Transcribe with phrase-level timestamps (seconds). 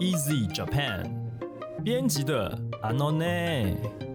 [0.00, 1.10] Easy Japan
[1.82, 4.07] 编辑的 a n o n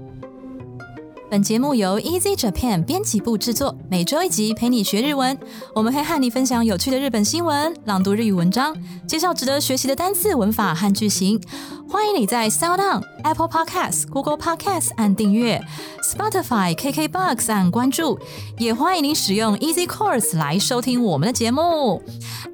[1.33, 5.38] 本节目由 Easy Japan 编辑部制作，每周一集陪你学日文。
[5.75, 8.74] 我们会和你分享有趣的日本新闻、朗读日语文章、
[9.06, 11.38] 介绍值得学习的单词、文法和句型。
[11.87, 15.63] 欢迎你在 Sound On、Apple Podcasts、Google Podcasts 按订阅，
[16.02, 18.19] Spotify、KKBox 按关注，
[18.59, 22.02] 也欢迎您使用 Easy Course 来收听我们的节目。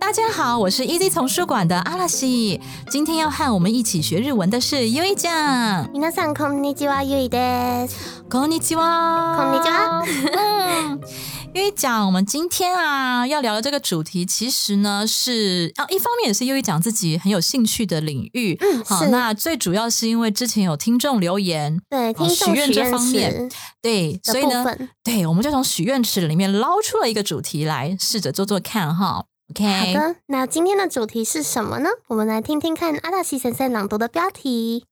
[0.01, 2.61] 大家好，我是 Easy 丛书馆的阿拉西，
[2.91, 5.89] 今天要和我们一起学日文的是优一酱。
[5.93, 8.18] 皆さんこんにちは、ゆいです。
[8.31, 10.03] こんにちは，こんにちは。
[10.35, 11.01] 嗯，
[11.55, 18.57] 优一讲，我们今天啊要聊的这个主题，其实呢是啊，一方面也是优一讲自己很有兴趣的领域。
[18.61, 24.89] 嗯，好，是那最主要是因为之前有听众留言，对听众许愿这方面池对，的所以呢，部分。
[25.05, 29.05] 对，我们就从许愿池里面捞出了一个主题来，试着做做看哈。
[29.05, 31.91] 好 OK，的，那今天的主题是什么呢？
[32.09, 34.87] 我们来听听看阿大西先生朗读的标题。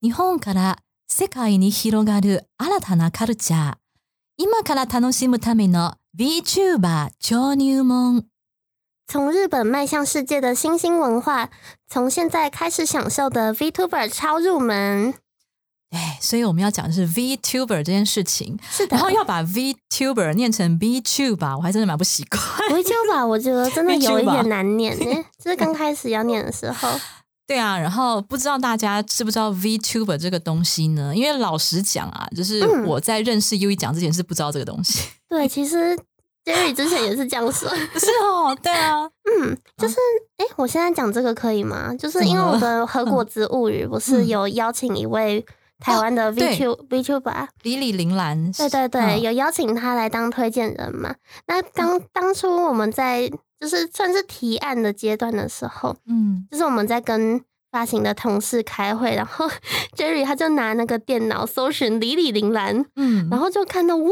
[0.00, 0.76] 日本から
[1.10, 3.74] 世界に広がる新たなカルチャー。
[4.38, 8.26] 今から楽しむための VTuber 超入門。
[9.06, 11.48] 从日本迈向世界的新兴文化，
[11.88, 15.14] 从现在开始享受的 VTuber 超入门。
[15.88, 22.42] 对，所以我们要讲的是 VTuber 这件事情，是的，然后要把 VTuber 念成 VTuber，我还真的蛮不习惯。
[22.68, 26.88] VTuber 我觉得真的有一 VTuber 点难念呢， 就是刚开始要念的时候。
[27.51, 31.13] 对啊，然后不知道大家知不知道 VTuber 这个东西呢？
[31.13, 35.01] 因为老实讲啊，就是嗯我在认识 U 一讲之前是不知道这个东西。
[35.27, 35.93] 对，其实
[36.45, 37.67] Jerry 之前也是这样说。
[37.99, 39.95] 是哦，对啊，嗯，就是
[40.37, 41.93] 哎、诶我现在讲这个可以吗？
[41.99, 45.45] 就是因为我的《和果子物语》不是嗯有邀请一位
[45.81, 49.21] 台湾的 VTuber、VTuber，李李玲兰，对对对，嗯。
[49.21, 51.13] 有邀请他来当推荐人嘛？
[51.47, 53.29] 那当当初我们在
[53.59, 59.49] 就是算是提案的阶段的时候，嗯，就是我们在跟发行的同事开会，然后
[59.97, 63.27] Jerry 他就拿那个电脑搜寻李李玲兰，嗯。
[63.29, 64.11] 然后就看到哇，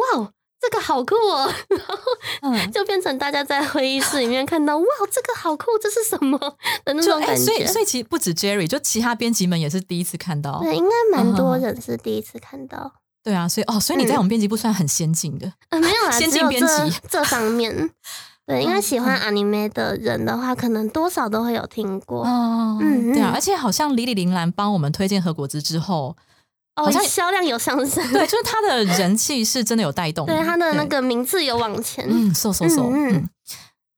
[0.61, 1.95] 这个好酷哦， 然后
[2.41, 6.37] 嗯，就变成大家在会议室里面看到哇，这个好酷，这是什么
[6.83, 7.43] 的那种感觉。
[7.43, 10.59] 所以所以其实不止 Jerry，就其他编辑们也是第一次看到。
[10.61, 12.91] 对，应该蛮多嗯人是第一次看到。
[13.23, 15.51] 对啊，所以哦，所以你在我们编辑部算很先进的。
[15.69, 17.91] 呃，没有啦， 先进编辑这方面。
[18.45, 22.25] 对， 因为嗯喜欢 anime 的人的话，可能多少都会有听过。
[22.25, 26.15] 哦，嗯对啊，嗯而且好像李李铃兰帮我们推荐和果子之后，
[26.81, 32.05] 哦销量有上升，对，就是他的人气是真的有带动，对他的那对个名次有往前。
[32.09, 33.29] 嗯，嗖嗖嗖，嗯，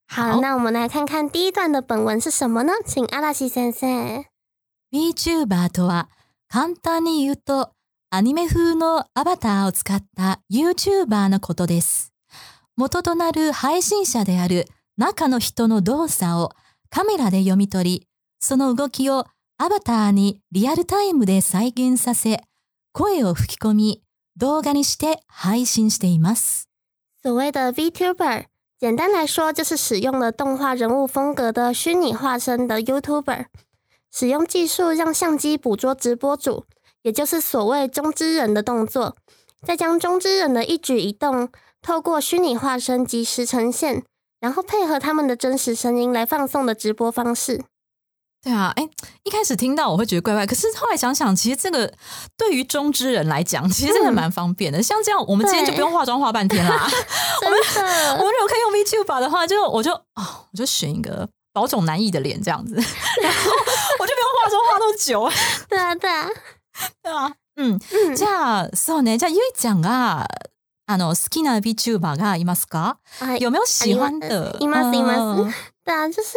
[0.08, 2.74] 好，那我们来看看第一段的本文是什么呢？
[2.86, 4.26] 请阿拉西先生。
[4.94, 6.10] VTuber とは
[6.50, 7.72] 簡単に言うと
[8.10, 12.12] アニメ風のアバターを使った YouTuber のことです。
[12.76, 16.52] 元となる配信者である中の人の動作を
[16.90, 18.08] カメラで読み取り、
[18.40, 19.26] その動きを
[19.58, 22.42] アバターにリアルタイムで再現させ、
[22.93, 24.03] 声を吹き込み、
[24.37, 26.69] 動画にして配信しています。
[27.23, 28.45] 所谓的 VTuber，
[28.79, 33.47] 简单来说就是使用了动画人物风格的虚拟化身的 YouTuber，
[34.13, 36.65] 使用技术让相机捕捉直播主，
[37.03, 39.17] 也就是所谓中之人的动作，
[39.63, 41.49] 再将中之人的一举一动
[41.83, 44.05] 透过虚拟化身及时呈现，
[44.41, 47.65] 然后配合他们的真实声音来放送的直播方式。
[48.43, 48.89] 对啊，哎，
[49.25, 51.93] 一开始听到我会觉得怪怪，可是后来想想，其实这个
[52.37, 54.81] 对于中之人来讲，其实真的蛮方便的。
[54.81, 56.89] 像这样，我们今天就对不用化妆化半天啦。
[57.41, 63.51] 真我的， 们如果可以用 VTuber 的话，就我就哦，我就选一个保种难易的脸这样子， 然后
[63.99, 65.33] 我就不用化妆化那么久，
[65.69, 66.29] 对啊，对啊，
[67.03, 70.29] 对啊，嗯，嗯じゃあそうね、じゃあゆいちゃんが
[70.87, 72.99] あの好きな VTuber がいますか？
[73.19, 74.57] 啊有没有喜欢的？
[74.61, 76.37] いますいます嗯对啊，就是，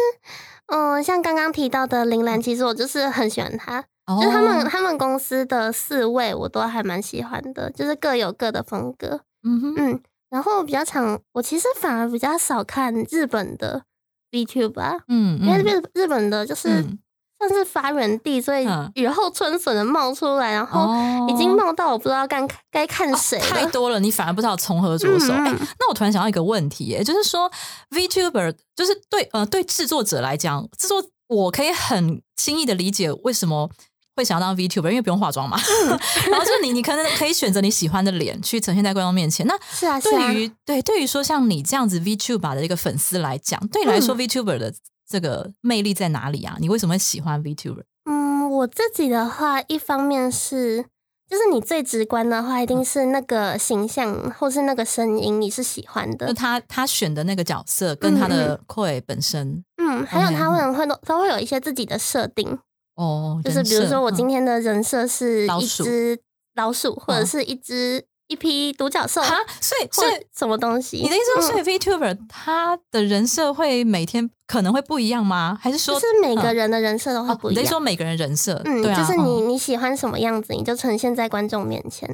[0.67, 13.83] 嗯，像刚刚提到的铃兰，其实我就是很喜欢他，哦就是他们他们公司的四位我都还蛮喜欢的，就是各有各的风格，嗯哼，嗯，然后比较常，我其实反而比较少看日本的
[14.31, 15.63] VTube 吧，嗯因为嗯。
[15.63, 16.99] 日日本的就是嗯
[17.37, 25.27] 算是发源地，所以嗯雨后春笋的冒出来，然后哦已经冒到我不知道该该看谁了，太多了，你反而不知道从何着手。
[25.33, 27.51] 那我突然想到一个问题，耶，就是说
[27.91, 33.69] VTuber 就是对呃对制作者来讲，制作我可以很轻易的理解为什么
[34.15, 35.59] 会想要当 VTuber，因为不用化妆嘛。
[36.29, 39.45] 然后就是你你可能可以选择你喜欢的脸去呈现在观众面前。
[39.45, 44.73] 那是啊是啊，对于对对于说像你这样子 VTuber 的一个粉丝来讲，对你来说、VTuber 的
[45.07, 46.57] 这个魅力在哪里啊？
[46.59, 47.83] 你为什么会喜欢 VTuber？
[48.05, 50.85] 嗯，我自己的话，一方面是
[51.29, 56.33] 就是你最直观的话，一定是那个形象或是那个声音，你是喜欢就的。
[56.33, 62.59] 他他选的那个角色跟他的 Koi 本身，嗯，还有他们会都都会有一些自己的设定，
[62.95, 66.19] 哦，就是比如说我嗯今天的人设是一只
[66.55, 70.97] 老鼠，或者嗯是一只一批独角兽，哈，所以所以什么东西？
[70.97, 75.57] 你的意思说，嗯所以 VTuber 他的人设会每天可能会不一样吗？
[75.61, 77.63] 还是说就是每个人的人设都会哦不一样。
[77.63, 82.09] 你说每个人人设，嗯，对啊，就是你嗯你喜欢什么样子，你就呈现在观众面前。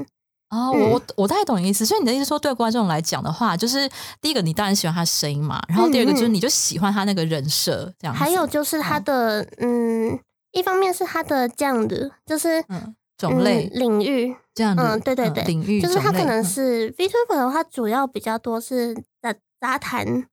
[0.50, 1.86] 哦，嗯我我我大概懂你的意思。
[1.86, 8.22] 所以你的意思说，对观众来讲的话，就是第一个你当然喜欢他的声音嘛，然后第二个就是你就喜欢他那个人设这样子。
[8.22, 10.20] 还有就是他的嗯，
[10.52, 20.28] 一方面是他的这样的，就是嗯种类嗯领域，这样子，嗯对对对领域就是它可能种类嗯是 VTuber 的话，主要比较多是杂杂谈，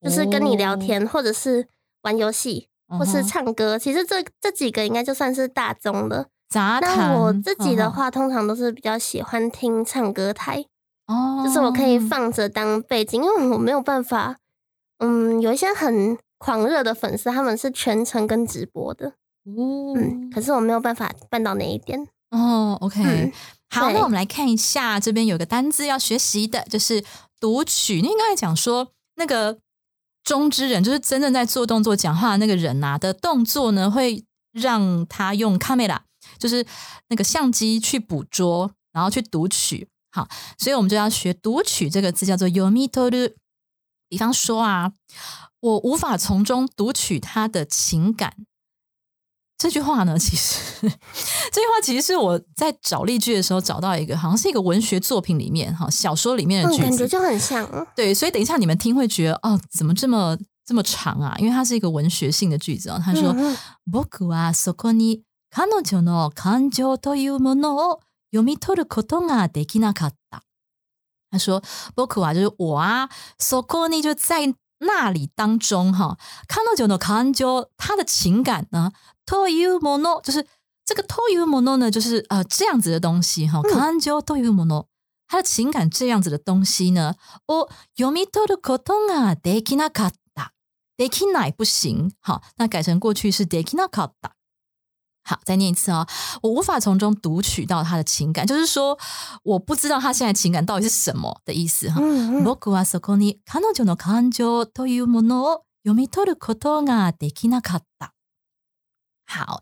[0.00, 1.66] 就是跟你聊天，或者是
[2.02, 2.68] 玩游戏，
[2.98, 3.78] 或是唱歌。
[3.78, 6.28] 其实这这几个应该就算是大众的。
[6.48, 6.96] 杂谈。
[6.96, 10.64] 那我自己的话，通常都是比较喜欢听唱歌台，
[11.06, 14.38] 哦，就是我可以放着当背景，因为我没有办法。
[15.00, 19.10] 嗯，有一些很狂热的粉丝，他们是全程跟直播的，
[19.44, 22.08] 哦，嗯，可是我没有办法办到那一点。
[22.30, 23.32] 哦，OK，、嗯
[23.70, 27.04] 好，那我们来看一下，这边有个单字要学习的，就是
[27.40, 27.96] 读取。
[28.02, 29.58] 你刚才讲说那个
[30.24, 35.98] 中之人，就是真正在做动作、讲话的那个人啊的动作呢，会让他用 camera，
[36.38, 36.66] 就是
[37.08, 39.88] 那个相机去捕捉，然后去读取。
[40.10, 40.26] 好，
[40.58, 43.34] 所以我们就要学读取这个字，叫做 yomitoru。
[44.08, 44.92] 比方说啊，
[45.60, 48.34] 我无法从中读取他的情感。
[49.57, 56.83] 这句话呢，其实这句话其实是我在找例句的时候找到一个，好像是一个文学作品里面哈小说里面的嗯，句子。
[56.89, 57.63] 感觉就很像。
[57.71, 61.35] 嗯对，所以等一下你们听会觉得哦，怎么这么这么长啊？
[61.37, 63.01] 因为它是一个文学性的句子哦。
[63.01, 68.01] 他说嗯嗯：“僕はそこに彼女の感情というものを
[68.31, 70.43] 読み取ることができなかった。”
[71.31, 71.61] 他说：“
[71.95, 76.17] 僕は就是我啊，そこに就在 那里当中哈，
[76.47, 78.91] 彼女の感情，他的情感呢，
[79.25, 80.45] というもの就是
[80.85, 84.87] 这个というもの呢，就是呃这样子的东西哈，嗯感情というもの。”
[85.27, 87.15] 他的情感这样子的东西呢，
[87.47, 90.53] を読み取ることができなかった。
[90.95, 94.35] できない不行，好，那改成过去式できなかった。
[95.27, 96.05] 好，再念一次哦。
[96.41, 98.99] 我无法从中读取到他的情感，就是说
[99.43, 102.01] 我不知道他现在情感到底是什么的意思哈。
[102.01, 108.13] 嗯嗯僕はそこに彼女の感情というものを読み取ることができなかった。
[109.25, 109.61] 好，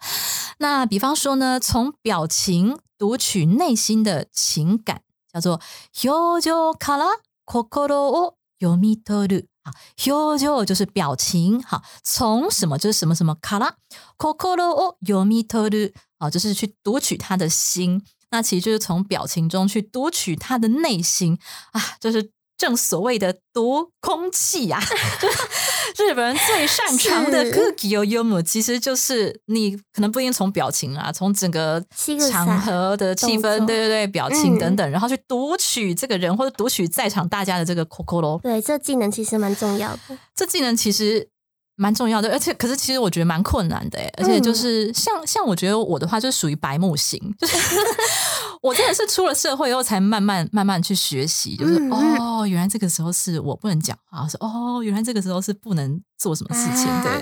[0.57, 5.01] 那比方说呢，从表情读取内心的情感，
[5.31, 5.61] 叫做
[6.03, 7.05] 表情から
[7.45, 9.47] 心を読み取る。
[9.65, 13.75] 好，表情就是表情，好，从什么就是什么什么から
[14.17, 18.01] 心を読み取る，好，就是去读取他的心。
[18.31, 21.37] 那其实就是从表情中去读取他的内心
[21.73, 24.80] 啊，就是 正所谓的读空气呀、
[25.20, 27.52] 就是日本人最擅长的是。
[27.52, 31.82] cookie 幽默，其实就是你可能不一定从表情啊，从整个
[32.30, 34.58] 场萨合的气氛，对对对，表情嗯。
[34.58, 40.18] 等等，然后去读取这个人或者读取在场大家的这个 coco 对，这技能其实蛮重要的。
[40.34, 41.28] 这技能其实
[41.76, 47.56] 蛮重要的，而且可是其实我觉得蛮困难的诶，而且就是像、像我觉得我的话就是属于白目型，就是
[48.62, 57.12] 我真的是出了社会以后才慢慢慢慢去学习，就是、哦，原来这个时候是我不能讲话，我说哦，原来这个时候是不能做什么事情，啊对。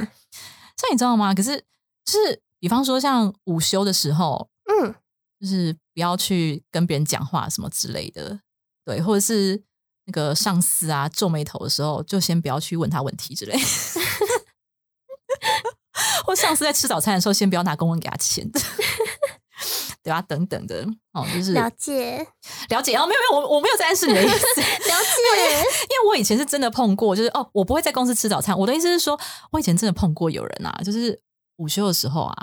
[0.77, 1.35] 像你知道吗？
[1.35, 1.57] 可是
[2.05, 4.95] 就是比方说像午休的时候，嗯，
[5.41, 8.41] 就是不要去跟别人讲话什么之类的，
[8.85, 9.63] 对，或者是
[10.07, 13.57] 那个上司啊皱眉头的时候，就先不要去问他问题之类。
[16.27, 18.51] 或上司在吃早餐的时候，先不要拿公文给他签，
[20.05, 22.19] 对啊，等等的哦，就是了解
[22.69, 25.57] 了解哦，没有没有，我我没有在暗示你的意思， 了解。
[25.57, 28.57] 因为我以前是真的碰过，就是哦，我不会在公司吃早餐。
[28.57, 29.19] 我的意思是说，
[29.51, 31.19] 我以前真的碰过有人啊，就是
[31.57, 32.37] 午休的时候啊，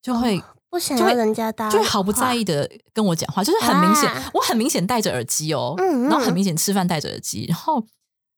[0.00, 0.40] 就会、
[0.70, 2.44] 不想要人家搭，就会毫不在意。
[2.44, 7.84] 的跟我讲话，就是很明显，啊我很明显戴着耳机哦，嗯嗯然后很明显吃饭戴着耳机，然后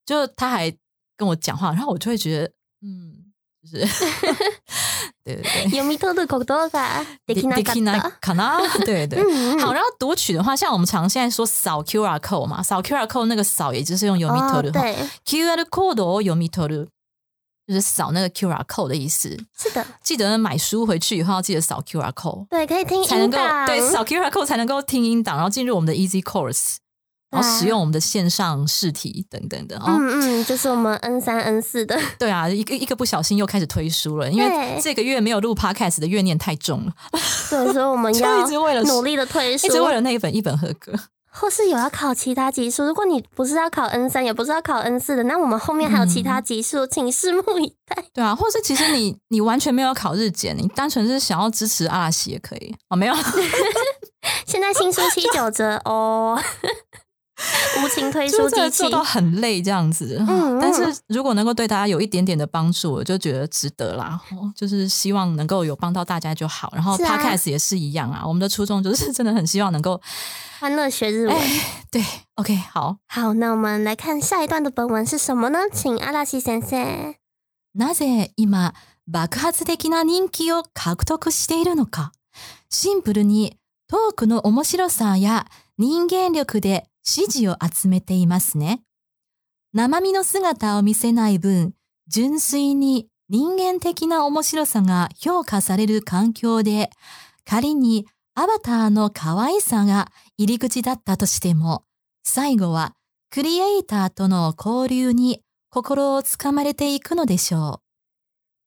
[0.06, 0.74] 就他还
[1.18, 3.86] 跟我讲话，然后我就会觉得，嗯，就是
[5.23, 5.69] 对对对。
[5.69, 8.11] 読み取ることができなかできなった。
[8.19, 8.59] かな？
[8.85, 9.73] 对对，嗯嗯好。
[9.73, 16.87] 然后读取的话，像我们常现在说扫 QR code 嘛，扫 QR code 那个扫也就是用 yomi 哦， toru 对， QR code 哦 yomi toru
[17.67, 19.37] 就是扫那个 QR code 的意思。
[19.55, 26.77] 是的，记得买书回去以后要记得扫 QR code，对，可以听才能够音档，对扫 QR code 才能够听音档，然后进入我们的 Easy Course，
[27.34, 29.84] 然后使用我们的线上试题等等的哦。
[29.88, 36.92] 嗯嗯，就是我们 N 三 N 四的， 对啊，一个一个不小心又开始推书了，因为对这个月没有录 Podcast 的怨念太重了，
[37.50, 40.92] 对，所以我们 要一直为了努力的推书一，直为了那一本一本合格。
[41.36, 42.84] 或是有要考其他级数。
[42.84, 48.04] 如果你不是要考 N 三，也不是要考 N 四的，那我们后面还有其他级数，请拭目以待。
[48.14, 53.14] 对啊，或是其实你你完全没有要考日检，你单纯是想要支持阿拉西也可以哦，没有。
[54.46, 56.40] 现在新书七九折哦，
[57.81, 60.17] 无情推出机器做，到很累这样子。
[60.27, 64.19] 嗯但是如果能够对大家有一点点的帮助，我就觉得值得啦。
[64.31, 66.69] 哦 就是希望能够有帮到大家就好。
[66.73, 70.01] 然后是啊 podcast 也是一样啊，我们的初衷就是真的很希望能够
[70.59, 71.35] 欢乐学日文。
[71.35, 72.03] 哎，对，
[72.35, 72.97] OK，好。
[73.07, 75.59] 好，那我们来看下一段的本文是什么呢？
[75.71, 77.15] 请阿拉西先生。
[77.73, 78.73] なぜ今
[79.09, 82.11] 爆発的な人気を獲得しているのか。
[82.69, 85.45] シンプルにトークの面白さや
[85.77, 88.82] 人間力で 支持を集めていますね。
[89.72, 91.74] 生身の姿を見せない分、
[92.08, 96.90] 純粋に人間的な面白さが評価される環境で、
[97.44, 101.84] 仮にアバターの可愛さが入り口だったとしても、
[102.24, 102.94] 最後は
[103.30, 107.83] クリエイターとの交流に心をつかまれていくのでしょう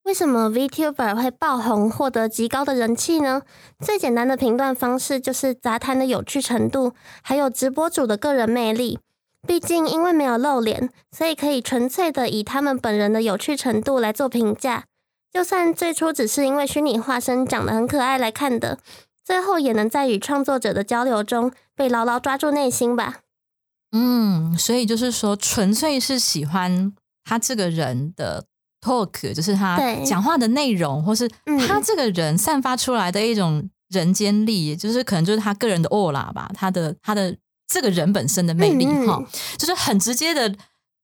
[0.07, 3.41] 为什么 VTuber 会爆红，获得极高的人气呢？
[3.83, 8.99] 最简单的评断方式就是杂谈的有趣程度，还有直播主的个人魅力。
[9.45, 14.85] 毕竟因为没有露脸，所以可以纯粹的以他们本人的有趣程度来做评价。
[15.29, 18.79] 就算最初只是因为虚拟化身长得很可爱来看的，
[19.25, 23.17] 最后也能在与创作者的交流中被牢牢抓住内心吧。
[23.91, 26.93] 嗯，所以就是说，纯粹是喜欢
[27.25, 28.45] 他这个人的
[28.81, 37.35] talk，就是他对讲话的内容，或是嗯他这个人散发出来的一种人间力，就是可能就是他个人的 aura 吧，他的他的
[37.67, 39.25] 这个人本身的魅力嗯嗯哈、
[39.57, 40.55] 就是很直接的。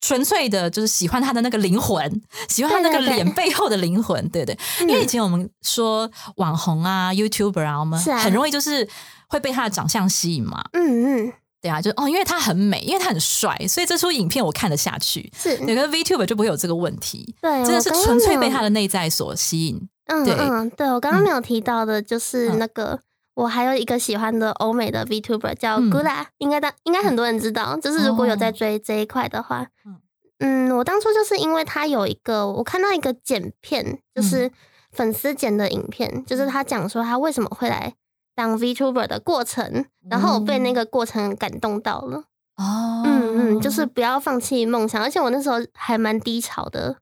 [0.06, 4.54] 纯粹的，就是喜欢他的那个灵魂，喜欢他那个脸背后的灵魂，对对。
[4.82, 8.86] 因为以前我们说网红啊、YouTuber 啊，我们很容易就是
[9.30, 10.62] 会被他的长相吸引嘛。
[10.74, 11.34] 嗯嗯，
[11.64, 15.32] 对啊，就哦，因为他很美，因为他很帅，所以这出影片我看得下去。
[15.34, 19.88] 是，有个 VTuber 就不会有这个问题，对，真的是纯粹被他的内在所吸引。
[20.06, 22.60] 对嗯嗯，对我刚刚嗯没有提到的，就是嗯。
[22.60, 23.00] 那个、
[23.36, 25.90] 我还有一个喜欢的欧美的 VTuber 叫嗯。
[25.90, 29.96] Gula，、应该大应该很多人知道，就是如果有在追这一块的话，嗯。
[30.40, 34.52] 嗯我当初就是因为他有一个我看到一个剪片，就是
[34.92, 37.94] 粉丝剪的影片，就是他讲说他为什么会来
[38.36, 42.24] 当 VTuber 的过程，然后我被那个过程感动到了。
[42.56, 46.96] 哦嗯嗯，就是不要放弃梦想，而且我那时候还蛮低潮的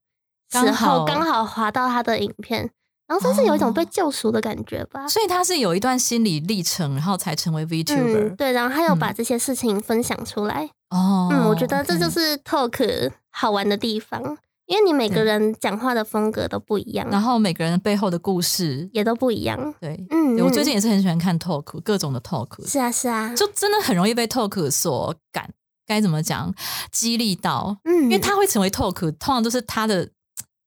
[0.51, 2.69] 时候，刚好滑到他的影片，
[3.07, 5.05] 然后算是有一种被哦救赎的感觉吧。
[5.07, 8.29] 所以他是有一段心理历程，然后才成为 VTuber。
[8.29, 10.69] 嗯，对，然后他有把嗯这些事情分享出来。
[10.89, 14.37] 哦，嗯，我觉得这就是 talk 好玩的地方，
[14.71, 19.75] 因为你每个对人讲话的风格都不一样，然后每个人背后的故事，也都不一样。
[19.81, 25.51] 对，嗯，对我最嗯近也是很喜欢看 talk，各种的 talk，是啊是啊，就真的很容易被 talk 所感，
[25.85, 26.55] 该怎么讲，
[26.89, 27.77] 激励到。
[27.83, 30.07] 嗯，因为他会成为 talk，通常都是他的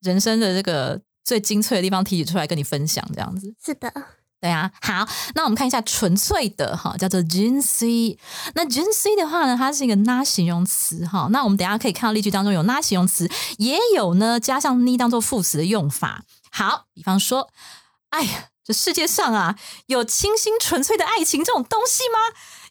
[0.03, 3.55] 人生的这个最精粹的地方提取出来跟你分享，这样子。
[3.65, 3.91] 是的，
[4.44, 8.18] 对啊，好，那我们看一下纯粹的哈，叫做纯粹。
[8.56, 11.28] 那纯粹的话呢，它是一个拉形容词哈。
[11.32, 16.24] 那我们等一下可以看到例句当中有拉形容词，也有呢加上 ni 当做副词的用法。
[16.52, 17.50] 好，比方说，
[18.12, 22.20] 哎呀，这世界上啊有清新纯粹的爱情这种东西吗？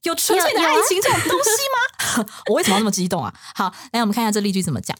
[0.04, 2.26] 有纯粹的有有啊爱情这种东西吗？
[2.46, 3.34] 我为什么要那么激动啊？
[3.54, 4.96] 好，来我们看一下这例句怎么讲。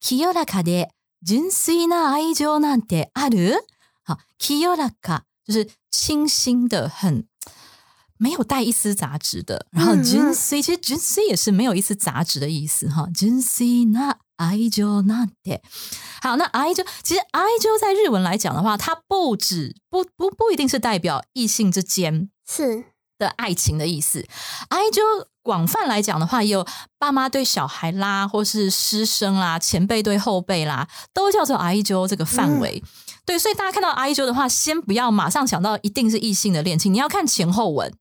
[0.00, 0.90] 清らかで
[1.26, 3.64] 純粋な愛情なんてある？
[4.04, 7.26] 好，清らか 就是清新的，很
[8.18, 9.66] 没有带一丝杂质的。
[9.70, 13.08] 然后嗯嗯純粋其实純粋也是没有一丝杂质的意思哈。
[13.14, 15.60] 純粋な愛情なんて。
[16.20, 22.84] 好，那愛情其实愛情在日文来讲的话，它不止不不不一定是代表异性之间是
[23.18, 24.26] 的爱情的意思。
[24.68, 25.02] 爱就
[25.42, 26.66] 广泛来讲的话，也有
[26.98, 32.82] 爸妈对小孩啦，或是师生啦、前辈对后辈啦，都叫做爱纠这个范围。
[33.24, 37.92] 对，所以大家看到爱纠的话，先不要马上想到一定是异性的恋情，你要看前后文。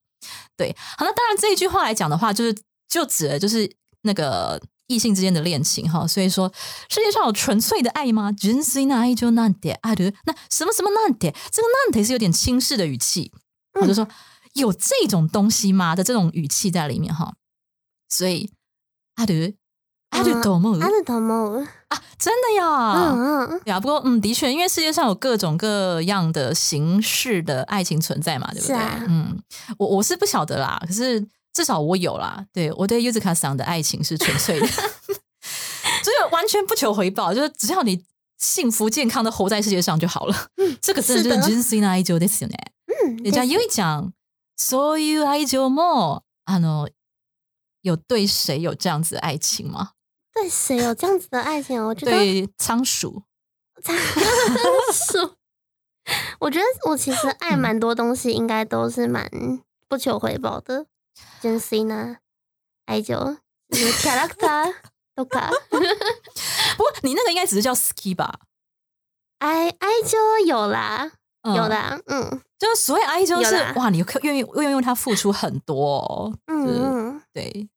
[0.56, 2.56] 对，好，那当然这一句话来讲的话，就是
[2.88, 3.70] 就指的就是
[4.02, 6.08] 那个异性之间的恋情哈。
[6.08, 6.52] 所以说，
[6.90, 8.32] 世界上有纯粹的爱吗？
[8.32, 10.14] 純粋な愛情なんてある？
[10.26, 11.34] 那什么什么なんて？
[11.52, 13.32] 这个なんて是有点轻视的语气，
[13.80, 14.08] 我就说。
[14.56, 17.34] 有这种东西吗的这种语气在里面哈，
[18.08, 18.50] 所以
[19.18, 19.56] ある
[20.12, 28.68] あると思う阿鲁多莫，啊，真的呀，嗯嗯，对啊，不过嗯，的确，因为世界上有各种各样的形式的爱情存在嘛，对不对？
[28.68, 29.38] 是啊嗯，
[29.78, 31.20] 我我是不晓得啦，可是
[31.54, 38.02] 至少我有啦，对我对 Yuzuka 桑的爱情是纯粹的， 就是完全不求回報，就是只要你
[38.38, 40.48] 幸福健康的活在世界上就好了。
[40.82, 42.56] 这个真的就是是的純粋な愛情ですよね。
[42.88, 44.14] 嗯，でじゃあゆいちゃん、
[44.58, 46.88] そういう愛情も、あの、
[47.82, 49.92] 有对谁有这样子的爱情吗？
[50.33, 51.85] 对谁有这样子的爱情？
[51.85, 53.23] 我觉得对仓鼠，
[54.93, 55.19] 是，
[56.39, 59.29] 我觉得我其实爱嗯蛮多东西，应该都是蛮
[59.89, 60.87] 不求回报的。
[61.41, 62.17] 真心呢，
[62.87, 63.37] 爱就
[63.69, 64.75] 就是 character
[65.15, 68.41] 都卡， 不过你那个应该只是叫 ski 吧？
[69.39, 71.11] 爱爱就有啦，
[71.43, 77.69] 嗯有，啦，嗯就是所谓爱就是哇，你可愿意愿意为他付出很多、哦，嗯嗯，对，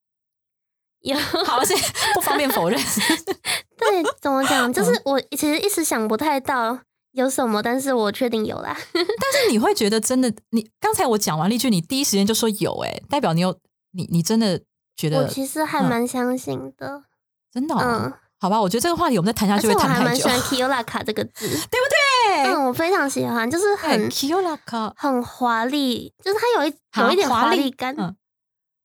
[1.03, 1.17] 有。
[1.45, 1.73] 好，是
[2.13, 2.79] 不方便否认。
[3.77, 4.69] 对，怎么讲？
[4.69, 6.77] 嗯就是我其实一时想不太到
[7.11, 8.75] 有什么，但是我确定有啦。
[8.93, 13.55] 但是你会觉得真的，你刚才我讲完例句，你第一时间就说有、哎，代表你有
[13.91, 14.59] 你你真的
[14.95, 17.03] 觉得我其实还嗯蛮相信的，
[17.51, 18.59] 真的、哦嗯，好吧？
[18.61, 22.43] 我觉得这个话题我们再谈下而且我去会谈太久，还蛮喜欢 “kiolaka” 这个字，对不对？
[22.53, 27.95] 嗯，我非常喜欢，就是很 “kiolaka”，很华丽，就是它有一有一点华丽华丽感。
[27.97, 28.15] 嗯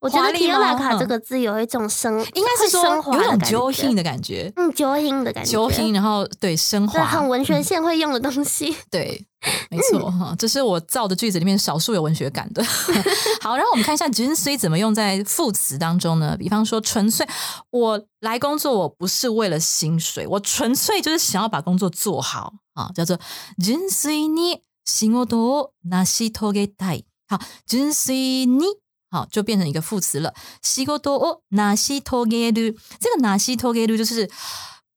[0.00, 8.76] 我觉得华丽 Kiola 吗卡这嗯个字有一种升，应该是说会升华有一种的感 j 觉 o 的感觉嗯 j o i 的感觉 j o 然后对升对，华，很文学嗯线会用的东西。
[8.90, 9.24] 对，
[9.70, 12.62] 没错哈，这是我造的句子里面少数有文学感的。
[13.40, 16.36] 好，然后我们看一下纯粹怎么用在副词当中呢？
[16.36, 17.26] 比方说，纯粹
[17.70, 23.18] 我来工作，我不是为了薪水，我纯粹就是想要把工作做好啊，叫做
[23.58, 27.04] 純粋に仕事を成し遂げたい。
[27.26, 28.66] 好，純粋に。
[29.10, 30.34] 好，就变成一个副词了。
[30.62, 34.28] 仕事を成し遂げる，这个成し遂げる就是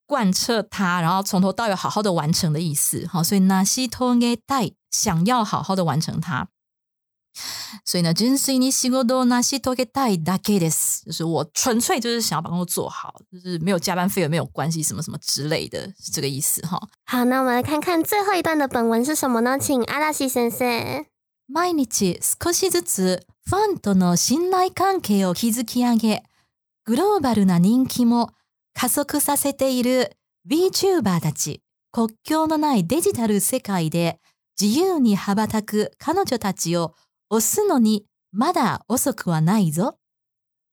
[0.06, 3.06] 贯彻它，然后从头到尾好好的完成的意思。
[3.06, 6.48] 好，所以成し遂げたい，想要好好的完成它。
[7.84, 16.80] 所以呢，純粋に仕事を成し遂げたいだけです，就是我纯粹就是想要把工作做好，就是没有加班费也没有关系，什么什么之类的，是这个意思哈。
[17.04, 19.56] 好，那我们来看看最后一段的本文是什么呢？
[19.56, 21.06] 请阿拉西先生。
[21.46, 26.23] 毎日少しずつ ファンとの信頼関係を築き上げ、
[26.85, 28.31] グローバルな人気も
[28.73, 30.11] 加速させている
[30.49, 34.19] VTuber たち、国境のないデジタル世界で
[34.59, 36.95] 自由に羽ばたく彼女たちを
[37.31, 39.97] 推すのにまだ遅くはないぞ。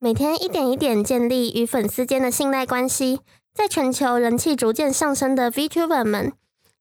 [0.00, 3.20] 每天一点一点建立与粉丝间的信赖关系，
[3.52, 6.32] 在全球人气逐渐上升的 VTuber 们，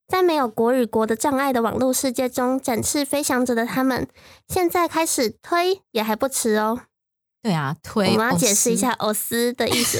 [0.09, 4.07] 在没有国与国的障碍的网络世界中展翅飞翔着的他们，
[4.47, 6.79] 现在开始推也还不迟哦。
[7.43, 9.99] 对啊，推我们要解释一下“偶斯”的意思。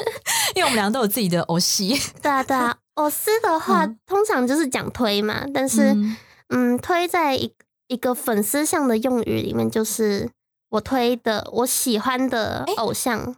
[0.56, 1.94] 因为我们两个都有自己的偶戏。
[2.22, 6.16] 对啊，对啊，“偶斯”的话、嗯通常就是讲推嘛，但是嗯
[6.48, 7.54] 嗯推在一
[7.86, 10.30] 一个粉丝向的用语里面，就是
[10.70, 13.20] 我推的我喜欢的偶像。
[13.26, 13.34] 偶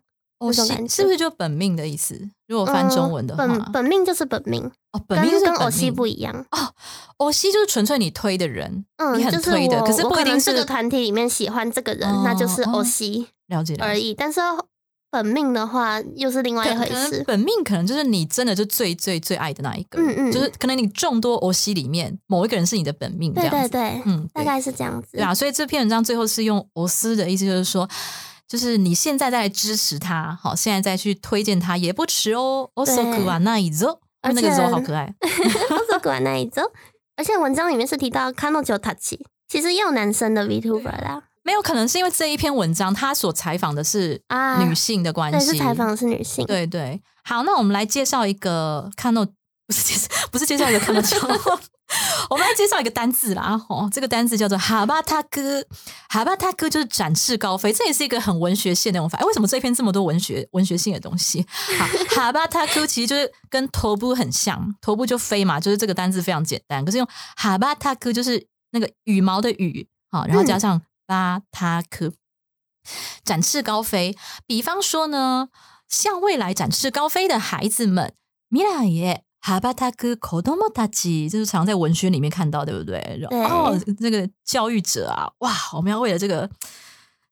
[0.50, 2.18] 是不是就本命的意思？
[2.48, 6.58] 如果翻中文的话，嗯本本命就是本命，哦，本命就是跟跟偶戏命不一样哦。
[7.18, 13.82] 偶西就是纯粹你推的人，嗯，你很就是推的，我可是不一定是这个团体里面喜欢这个人，哦那就是哦偶戏了解了解。
[13.84, 14.14] 而已。
[14.14, 14.40] 但是
[15.10, 17.22] 本命的话，又是另外一回事。
[17.26, 25.08] 本命可能就是你真的就最最最爱的那一个，嗯嗯就是可能你众多偶西里面某一个人是你的本命，这对样，对对，嗯，大概是这样子。
[25.12, 27.86] 对啊，所以这篇文章最后是用“偶斯”的意思，就是说，
[28.48, 32.70] 就是你现在在支持他，好，现在再去推荐他也不迟哦。
[32.74, 35.14] o s o k u wa nai zo，而那个 zo 且好可爱，
[35.88, 36.62] 这个那一周，
[37.16, 41.22] 而且文章里面是提到 Kano j o Tachi，其实也有男生的 VTuber 啦。
[41.44, 46.46] 没有可能是因为这一篇文章他所采访的是啊女性的关对，系，是采访的是女性。
[46.46, 49.24] 对对，好，那我们来介绍一个看到
[49.66, 51.00] 不是介绍不是介绍一个看到
[52.30, 53.60] 我们来介绍一个单字啦。
[53.68, 55.64] 哦，这个单字叫做哈巴塔哥，
[56.08, 59.18] 哈巴塔哥就是展翅高飞，这也是一个很文学性的用法。
[59.18, 61.46] 哎，为什么这篇这么多文学文学性的东西？
[61.78, 66.84] 好，哈巴塔哥其实就是跟头部很像，头部就飞嘛，就是这个单字非常简单。
[66.84, 72.12] 可是用哈巴塔哥就是那个羽毛的羽，好，然后加上巴塔科。
[73.24, 74.16] 展翅高飞。
[74.44, 75.50] 比方说呢，
[75.88, 78.12] 向未来展翅高飞的孩子们，
[78.50, 78.84] 未来
[79.43, 82.99] へ羽ばたく子供たち，这是常在文学里面看到，对不对？
[83.29, 86.49] 对哦，这个教育者啊，哇，我们要为了这个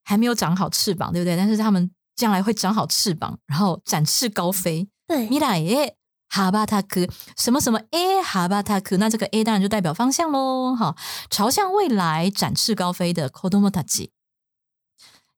[0.04, 1.36] 还没有长好翅膀，对不对？
[1.36, 4.88] 但是他们将来会长好翅膀，然后展翅高飞。
[5.08, 5.94] 对，未来へ
[6.32, 10.96] 羽ばたく什么什么诶，羽ばたく，那这个 A 当然就代表方向喽，哈，
[11.30, 14.10] 朝向未来展翅高飞的子供たち。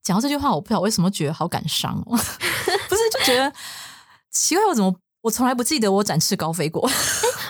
[0.03, 3.51] 讲到这句话，我不知道为什么觉得好感伤哦，不 是就觉得
[4.31, 6.88] 奇怪，我怎么 我从来不记得我展翅高飞过？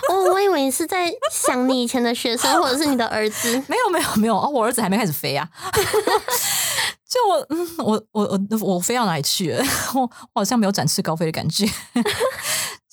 [0.09, 3.51] 我 我以为你是在想你以前的学生，或者是你的儿子。
[3.67, 5.47] 没有没有没有哦，我儿子还没开始飞啊。
[7.09, 9.63] 就我嗯，我我我我飞到哪里去了？
[9.93, 10.09] 我我
[10.41, 11.67] 好像没有展翅高飞的感觉。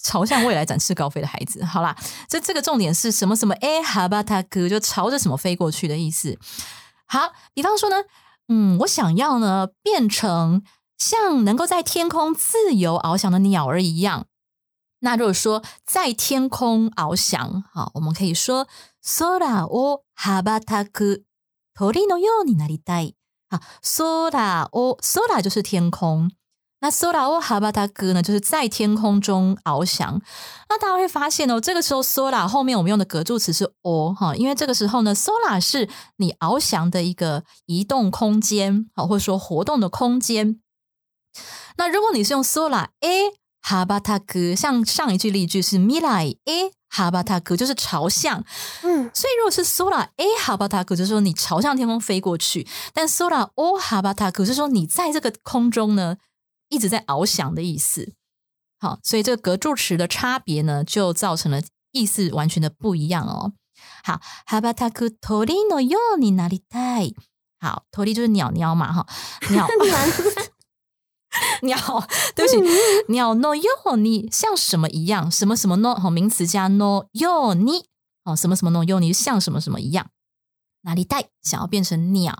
[0.02, 1.94] 朝向未来展翅高飞的孩子，好啦，
[2.26, 3.54] 这这个重点是什么什么？
[3.60, 6.38] 哎，哈巴塔哥就朝着什么飞过去的意思。
[7.06, 7.96] 好，比方说呢，
[8.48, 10.62] 嗯，我想要呢变成
[10.96, 14.26] 像能够在天空自由翱翔的鸟儿一样。
[14.99, 18.67] 那如果说在天空翱翔，好，我们可以说
[19.01, 21.23] 空を羽ばたく
[21.75, 23.15] 鳥のようになりたい。
[23.49, 26.31] 啊，空を空就是天空。
[26.81, 30.21] 那 sola o habata 哥呢，就是在天空中翱翔。
[30.69, 40.59] 那大家会发现哦，这个时候 sola 后面我们用的格助词是 o 哈，因为这个时候呢，sola 是你翱翔的一个移动空间，好，或者说活动的空间。
[41.77, 43.31] 那如果你是用 sola a
[43.62, 48.44] Habata 哥，像上一句例句是 milai a habata 哥，就是朝向。
[48.82, 56.16] 嗯，所以如果是 sola a habata 哥，就是说你朝向天空飞过去；但 sola o habata 哥，就是说你在这个空中呢。
[56.72, 58.12] 一直在翱翔的意思，
[58.78, 63.54] 好，所以这个格助词的差别呢，就造成了意思完全的不一样哦。
[64.04, 67.10] 好，哈巴塔克托利诺哟，你哪里带？
[67.58, 69.04] 好，托利就是鸟鸟嘛，哈，
[69.50, 69.66] 鸟
[71.62, 71.76] 鸟，
[72.34, 72.58] 对不起，
[73.08, 75.30] 鸟诺哟，你像什么一样？
[75.30, 75.94] 什么什么诺？
[75.94, 77.86] 好，名词加诺哟，你
[78.24, 80.06] 哦，什么什么诺哟，你像什么什么一样？
[80.82, 81.28] 哪里带？
[81.42, 82.34] 想要变成鸟，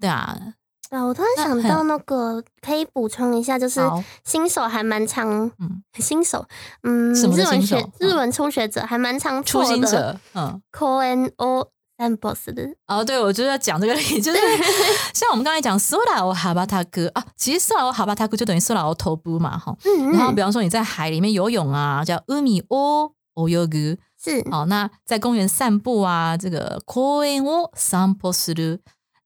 [0.00, 0.54] 对啊。
[0.90, 3.80] 啊，我突然想到那个，可以补充一下，就是
[4.24, 6.46] 新手还蛮常，嗯，新手，
[6.82, 11.66] 嗯，日文学日文初学者还蛮常初心者，嗯，ko n o
[12.02, 14.38] and boss 的，哦，对，我就是要讲这个例，就是
[15.14, 19.76] 像我们刚才讲 sola o habata 啊，其实 sola o habata 就等于 sola o tobu 嘛，哈，
[20.12, 28.32] 然后比方说你在海里面游泳啊，叫 umi o oyogu，是，好，那在公园散步啊，这个 ko n o sanpo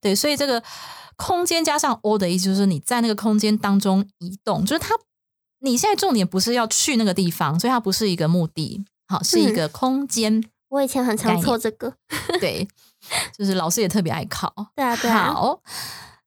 [0.01, 0.63] 对，所以这个。
[1.19, 4.95] 空间加上 o 的意思就是你在那个空间当中移动，就是它。
[5.61, 10.45] 你现在重点不是要去那个地方，所以它不是一个目的，好，是一个空间。
[10.69, 11.93] 我以前很常错这个，
[12.41, 12.67] 对，
[13.37, 14.53] 就是老师也特别爱考。
[14.75, 15.33] 对啊，对啊。
[15.33, 15.61] 好，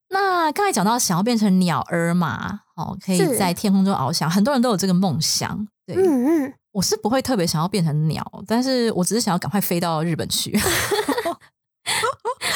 [0.10, 5.68] 那刚才讲到想要变成鸟儿嘛，哦，可以在天空中翱翔，很多人都有这个梦想。
[5.86, 10.58] 对，嗯嗯，我是不会特别想要变成鸟，但是我只是想要赶快飞到日本去。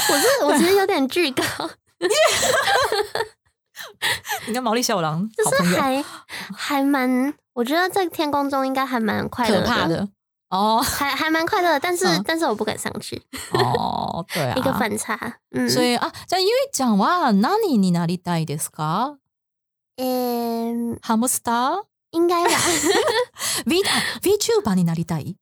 [0.10, 1.43] 我是我其实有点惧高。
[4.48, 6.04] 你跟毛利小五郎就是还
[6.56, 10.08] 还蛮，我觉得在天空中应该还蛮快乐的
[10.53, 15.17] 哦，还 还蛮快乐，但是但是我不敢上去哦，对啊，一个反差，
[15.51, 19.19] 嗯，所以啊，じゃゆいちゃんは何になりたいですか？
[19.99, 22.51] 嗯，ハムスター应该吧？
[23.67, 23.83] V
[24.23, 25.37] V Tuber になりたい？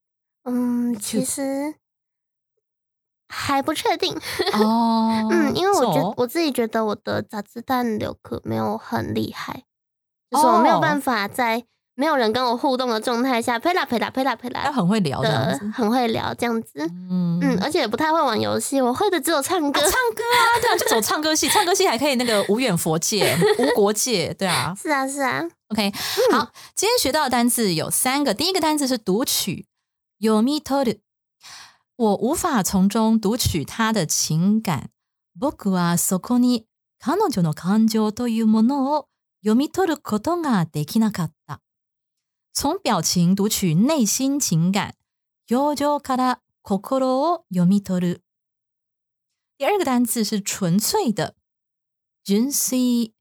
[0.45, 1.75] 嗯，其实。
[3.29, 4.15] 还不确定
[4.53, 9.65] 哦， 嗯，因为我觉我自己觉得我的杂志弹流课没有很厉害，
[10.31, 11.65] 就是我没有办法在
[12.01, 16.73] 没有人跟我互动的状态下，呸啦呸啦呸啦呸啦，他很会聊的，很会聊这样子，
[17.09, 25.91] 嗯嗯，而且也不太会玩游戏，我会的只有唱歌，唱歌啊，对啊，就走唱歌系，唱歌系还可以那个无远佛界、 无国界，对啊，是啊是啊，OK，
[26.33, 29.65] 好，今天学到的单词有三个，第一个单词是读取，
[30.21, 30.99] yomitoru。
[31.97, 34.91] 我无法从中读取他的情感。
[35.35, 36.67] 僕はそこに
[36.99, 39.07] 彼女の感情というものを
[39.43, 41.61] 読み取ることができなかった。
[42.53, 44.95] 从表情读取内心情感。
[45.49, 48.23] 表情から心を読み取る。
[49.59, 51.37] 第二个单词是纯粹的。
[52.25, 53.13] 純粋。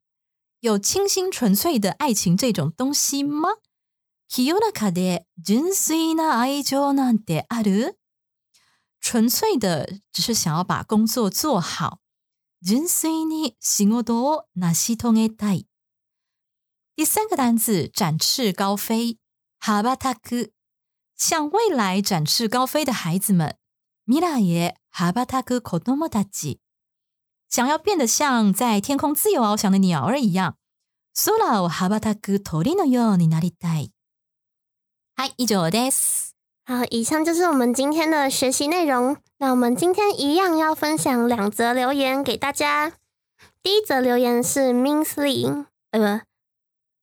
[0.62, 3.49] 有清新纯粹的爱情这种东西吗？
[4.28, 7.97] 清らで純粋な愛情なんてある？
[8.99, 11.99] 纯粹的只是想要把工作做好。
[12.63, 15.67] 純粋に仕事を成し遂げたい。
[16.95, 19.18] 第三个单词展翅高飞。
[19.60, 20.51] 羽ばたく。
[21.17, 23.58] 向未来展翅高飞的孩子们。
[24.06, 26.60] 未来へ羽ばたく子供たち。
[27.49, 30.58] 想要变得像在天空自由翱翔的鸟儿一样。
[31.13, 33.91] 空を羽ばたく鳥のようになりたい。
[35.15, 36.36] はい、以上です。
[36.65, 39.17] 好，以上就是我们今天的学习内容。
[39.38, 42.93] 那我们今天一样要分享两则留言给大家。
[43.62, 46.25] 第一则留言是 Minsling，呃，不，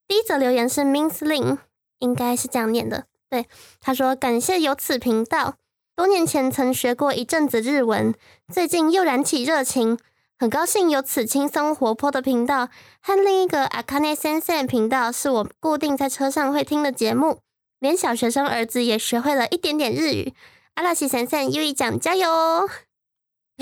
[0.08, 1.58] 第一则留言是 Minsling，
[1.99, 3.05] 应该是这样念的。
[3.29, 3.47] 对，
[3.81, 5.55] 他说感谢有此频道。
[5.95, 8.13] 多年前曾学过一阵子日文，
[8.53, 9.97] 最近又燃起热情，
[10.37, 12.69] 很高兴有此轻松活泼的频道
[13.01, 17.39] 和另一个 Akane Sensei 频道是我固定在车上会听的节目。
[17.79, 20.33] 连小学生儿子也学会了一点点日语。
[20.75, 22.27] 阿拉西闪闪又一讲加油！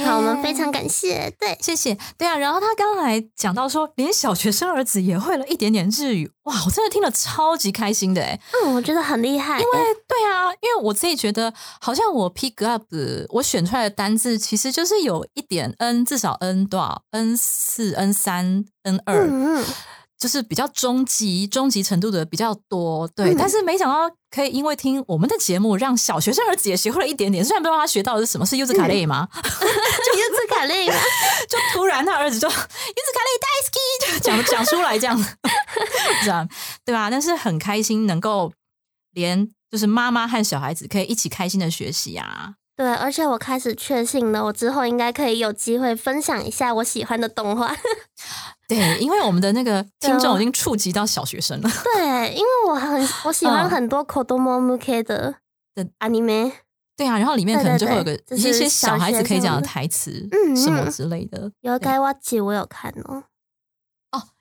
[0.04, 2.38] 好，我们非常感谢，对，谢谢，对啊。
[2.38, 8.38] 然后他刚才讲到说，连小学生儿子也会了一点点日语，哇，我真的听了超级开心的哎。
[8.52, 9.72] 嗯，我觉得很厉害，因为
[10.06, 12.84] 对啊，因为我自己觉得，好像我 pick up
[13.30, 19.64] 我选出来的单字，其实就是有一点 n，至少 n 多少 n 四 n 三 n 二。
[20.26, 23.32] 就是比较终极、终极程度的比较多，对。
[23.32, 27.46] 嗯但是没想到可以因为听我们的节目，让小学生儿子也学会了一点点。
[27.46, 29.28] 虽然不知道他学到的是什么，是柚子卡类吗？
[29.32, 29.40] 就
[30.20, 30.96] 柚子卡类嘛，
[31.48, 35.16] 就突然他儿子就柚子卡类大 ski 就讲讲出来这样，
[36.26, 36.50] 这样
[36.84, 37.08] 对吧？
[37.12, 38.52] 但是很开心能够
[39.12, 42.56] 连就是妈妈和小孩子可以一起开心的学习啊。
[42.76, 47.74] 对，而且我开始确信了，我之后应该可以有机会分享一下我喜欢的动画。
[48.68, 51.70] 对，因为我们的那个 听众已经触及到小学生了。
[51.70, 55.36] 对，因为我很 我喜欢嗯很多 Kodomo Muke 的
[55.74, 56.52] 的 anime。
[56.98, 61.52] 对啊，然后里面可能就会有个一些小孩子可以讲的台词，嗯什么嗯之类的。
[61.62, 63.24] 有该 watch 我有看哦，哦，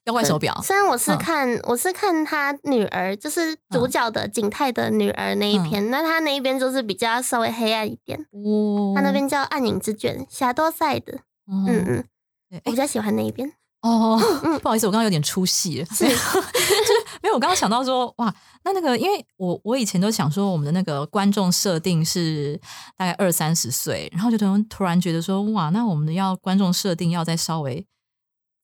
[0.04, 1.18] 妖怪手表，虽然我是嗯。
[1.18, 5.62] 看、我是看他女儿，就是主角的景泰的女儿那一嗯。
[5.68, 8.92] 篇，那他那一边就是比较稍微黑暗一点，哦。
[8.94, 12.04] 他那边叫暗影之卷，霞多赛的，嗯嗯。
[12.64, 13.50] 我比较喜欢那一边。
[13.80, 15.80] 哦，嗯 不好意思，我刚刚有点出戏。
[15.80, 16.04] 了，是。
[16.04, 16.16] 就是
[17.22, 17.34] 没有。
[17.34, 22.60] 我刚刚想到说，哇，那那个，因为我我以前都想说，我们的那个观众设定是
[22.96, 27.86] 大概二三十岁，然后就突然突然觉得说，哇，那我们的要观众设定要再稍微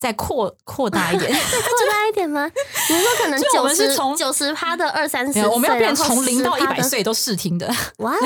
[0.00, 2.50] 再扩扩大一点， 再扩大一点吗？
[2.88, 6.64] 你是说可能就我九十们是从九十趴的二三十岁，没有，我们要变成从零到一？
[6.64, 7.68] 百岁都试听的。
[7.98, 8.18] 哇哦，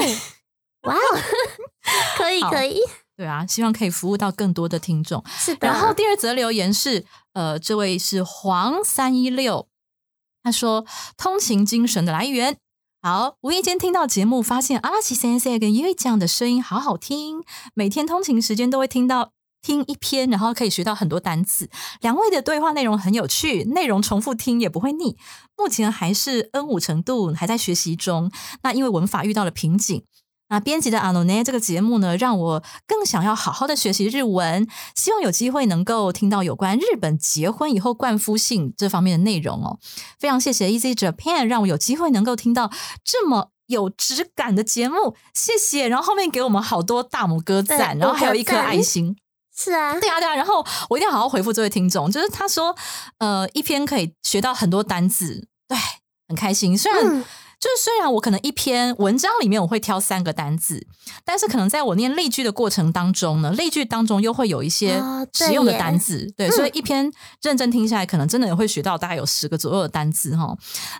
[0.82, 0.98] 哇哦，
[2.16, 2.80] 可以可以，
[3.16, 5.24] 对啊，希望可以服务到更多的听众。
[5.26, 5.66] 是的。
[5.66, 9.66] 然后第二则留言是，呃，这位是黄三一六，
[10.44, 12.56] 他说通勤精神的来源。
[13.02, 17.42] 好，无意间听到节目，发现阿拉奇先生跟 U 这样的声音好好听，
[17.74, 19.32] 每天通勤时间都会听到。
[19.64, 21.68] 听一篇，然后可以学到很多单词。
[22.02, 25.16] 两位的对话内容很有趣，内容重复听也不会腻。
[25.56, 28.30] 目前还是 N 五程度，还在学习中。
[28.62, 30.04] 那因为文法遇到了瓶颈，
[30.50, 39.78] 那编辑的阿诺内这个节目呢，让我更想要好好的学习日文，希望有机会能够听到有关日本结婚以后冠夫姓这方面的内容哦。
[40.20, 42.70] 非常谢谢 Easy Japan，让我有机会能够听到
[43.02, 43.50] 这么。
[43.66, 45.88] 有质感的节目，谢谢。
[45.88, 49.16] 然后后面给我们好多大拇哥赞，然后还有一颗爱心。
[49.56, 50.34] 是啊，对啊，对啊。
[50.34, 52.74] 然后我一定要好好回复这位听众，就是他说，
[53.18, 55.78] 呃，一篇可以学到很多单字，对，
[56.28, 56.76] 很开心。
[56.76, 57.24] 虽然、嗯
[57.64, 60.86] 就是虽然我可能一篇文章里面我会挑三个单字，
[61.24, 70.54] 但是可能在我念例句的过程当中呢，例句当中又会有一些实用的耶单字，对，嗯所以一篇认真听下来，可能真的也会学到大概有十个左右的单字哈。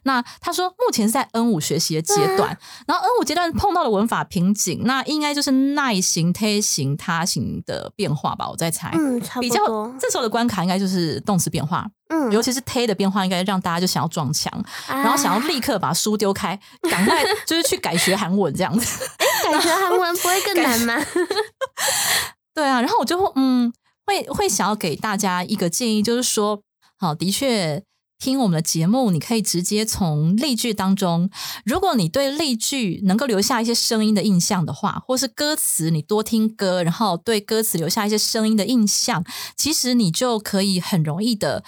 [0.04, 2.56] 那他说目前是在 N 五学习的阶对段，
[2.88, 8.90] 然后 N 五阶段碰到了文法瓶颈，那应该就是耐型、贴型、他型的变化吧，我在猜。
[8.94, 9.60] 嗯，差比较
[10.00, 14.52] 这时候的关卡应该就是动词变化，嗯，尤其是 t 的变化，应该让大家就想要撞墙，
[14.88, 16.58] 然后想要啊立刻把书丢开，
[16.90, 19.08] 赶快 就是去改学韩文这样子。
[19.44, 20.94] 改学韩文不会更难吗？
[22.54, 23.72] 对啊，然后我就嗯
[24.06, 26.60] 会会想要给大家一个建议，就是说，
[26.98, 27.82] 好，的确。
[28.18, 31.28] 听我们的节目，你可以直接从例句当中，
[31.64, 39.24] 如果你对例句能够留下一些声音的印象的话，或是歌词，你多听歌，然后对歌词留下一些声音的印象，
[39.56, 41.64] 其实你就可以很容易的。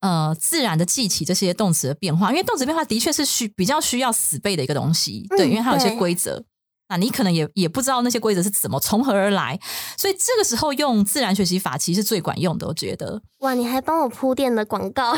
[0.00, 6.44] 呃，自然的记起这些动词的变化，因为动词变化的确是需比较需要死背的一个东西，对，嗯因为它有一些对规则，
[6.88, 9.58] 那你可能也也不知道那些规则是怎么从何而来，
[9.96, 13.20] 所以这个时候用自然学习法其实是最管用的，我觉得。
[13.38, 15.16] 哇，你还帮我铺垫了广告，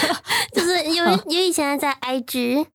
[0.54, 2.66] 就是因为因为现在在 IG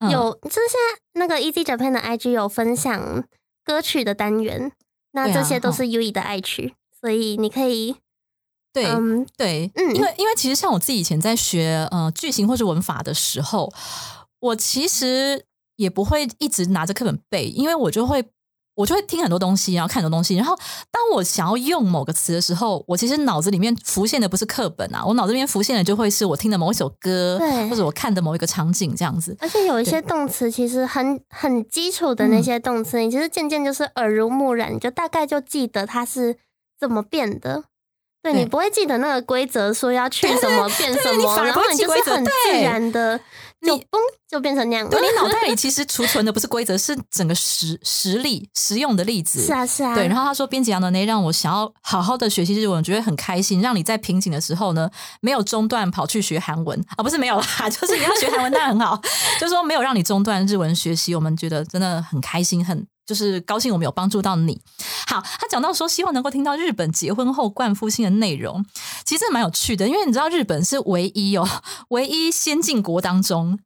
[0.00, 0.10] 嗯。
[0.10, 3.24] 有，就是现在那个 Easy Japan 的 IG 有分享
[3.64, 4.72] 歌曲的单元，
[5.12, 7.96] 那这些都是 U E 的爱曲，所以你可以
[8.72, 13.72] 对，嗯对，嗯因为因为其实像我自己以前在学呃句型或是文法的时候，
[14.40, 15.44] 我其实
[15.76, 18.24] 也不会一直拿着课本背，因为我就会
[18.74, 20.56] 我就会听很多东西，然后看很多东西，然后
[20.90, 29.36] 当我想要用某个词的时候，我其实脑子里面浮现的不是课本啊，我脑子里面浮现的就会是我听的某一首歌，对或者我看的某一个场景这样子。
[29.40, 36.38] 而且有一些动词其实很很基础的嗯那些动词，你其实渐渐就是耳濡目染，你就大概就记得它是
[36.80, 37.64] 怎么变的。
[38.22, 42.30] 对对你不会记得那个规则，说要去什么变什么，然后你就是很自
[42.62, 43.18] 然的
[43.60, 45.00] 就你嘣就变成那样对。
[45.02, 49.44] 你脑袋里其实储存的不是规则，是整个实实例实用的例子。
[49.44, 53.60] 是啊是啊，对，然后他说编辑杨的呢，让我想要好好的学习日文，我觉得很开心。
[53.60, 54.88] 让你在瓶颈的时候呢，
[55.20, 59.00] 没有中断跑去学韩文啊，不是没有啦， 就是你要学韩文那很好，
[59.40, 64.60] 就是说没有让你中断日文学习，我们觉得真的很开心，很就是高兴我们有帮助到你。
[65.06, 68.64] 好，他讲到说希望能够听到日本结婚后冠夫姓的内容，
[69.04, 71.46] 其实蛮有趣的，因为你知道日本是唯一哦，
[71.88, 73.58] 唯一先进国当中，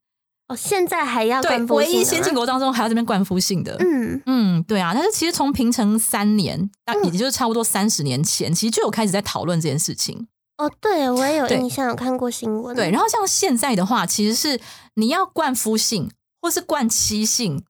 [0.49, 10.27] 哦，现在还要对，冠夫唯一先进国当中还要这边冠夫姓的，嗯嗯，对啊，但是其实从平成三年，那嗯也就是差不多三十年前，其实就有开始在讨论这件事情。
[10.59, 12.75] 哦，对我也有印象，有看过新闻。
[12.75, 14.59] 对，然后像现在的话，其实是
[14.95, 17.63] 你要冠夫姓或是冠妻姓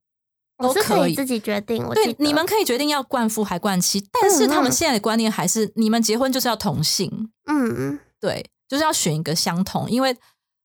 [0.57, 1.83] 都可以以自己决定。
[1.85, 10.17] 我对，你们可以决定要冠夫还冠妻，但是他们嗯现在的观念还是你们结婚就是要同姓，嗯嗯，对，就是要选一个相同，因为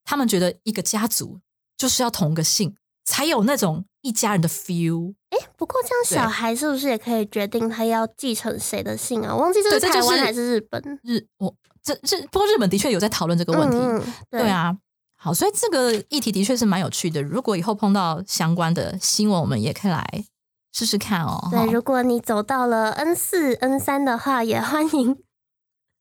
[0.05, 1.39] 他们觉得一个家族
[1.77, 2.75] 就是要同个姓，
[3.05, 5.15] 才有那种一家人的 feel。
[5.57, 9.35] 不过这样小孩是不是也可以决定他要继承谁的姓啊？
[9.35, 14.77] 我忘记这是台湾还是日本日我这这不过日本的确有在讨论这个问题，嗯嗯对，啊。
[15.23, 17.23] 好，所以这个议题的确是蛮有趣的。
[17.23, 20.25] 如果以后碰到相关的新闻，我们也可以来
[20.73, 21.49] 试试看哦。
[21.49, 25.17] 对，如果你走到了 N 四、N 三的话，也欢迎。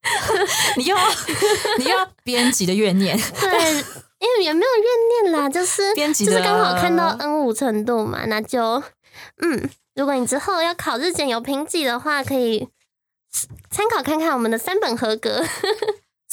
[0.76, 1.04] 你又要
[1.78, 3.74] 你又要编辑的怨念，对，
[4.18, 8.82] 因为也没有怨念啦，就是编辑就是刚好看到 N 五程度嘛，那就
[9.44, 12.68] 嗯，如果你之后要考日检有评级的话，可以
[13.70, 15.46] 参考看看我们的三本合格。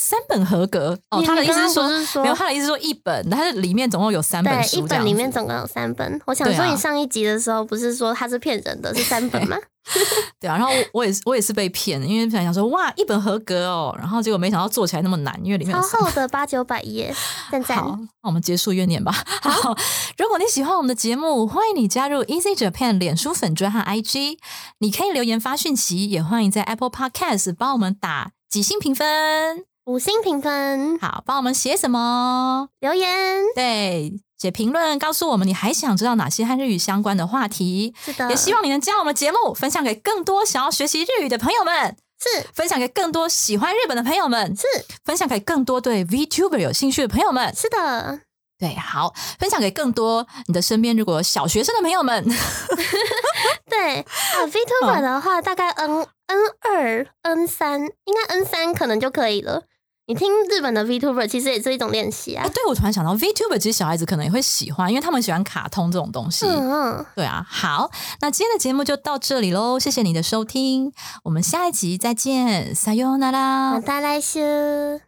[0.01, 1.21] 三本合格哦。
[1.27, 6.21] 他的意思是说，是说没有他的意思是说一本，它是里面总共有三本一本里面总共有三本。
[6.25, 9.57] 我想说，你上一集的时候不是说他是骗人的，是三本吗？
[10.39, 10.57] 对啊。
[10.57, 17.13] 然后我我也是我也是被骗，因为本来想说哇一本合格哦，然后结果没想到做起来那么难，因为里面有超厚的八九百页，
[17.51, 17.79] 赞赞。
[17.79, 19.13] 好，那我们结束怨念吧。
[19.43, 19.75] 好，
[20.17, 24.39] 如果你喜欢我们的节目，欢迎你加入 Easy Japan 脸书粉专和 IG，
[24.79, 29.68] 你可以留言发讯息，也欢迎在 Apple Podcast 帮我们打几星评分。
[29.89, 32.69] 五星评分，好，帮我们写什么？
[32.81, 37.95] 留言对，写评论告诉我们你还想知道哪些和日语相关的话题。
[38.05, 44.67] 是的，也希望你能将我们节目分享给更多想要学习日语的朋友们，是分享给更多喜欢日本的朋友们，是
[45.07, 47.55] 分享给更多对 VTuber 有兴趣的朋友们。
[47.57, 48.21] 是的，
[48.59, 52.23] 对，好，分享给更多你的身边如果有小学生的朋友们。
[53.71, 59.63] 对啊，VTuber 的话，大概 N N 二、N 三，应该 N 三可能就可以了。
[60.09, 62.49] 你听日本的 VTuber，其实也是一种练习哎、啊。
[62.49, 66.47] 对我突然想到，VTuber 其实小孩子可能也会喜欢，因为他们喜欢卡通这种东西。
[66.47, 67.91] 嗯嗯，对啊，好，
[68.23, 70.95] 那今天的节目就到这里喽，谢谢你的收听，
[71.25, 73.81] 我们下一集再见，撒由那ま拉。
[73.81, 75.08] た来週。